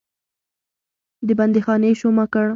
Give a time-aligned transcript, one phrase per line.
[1.27, 2.47] د بندیخانې شومه کړ.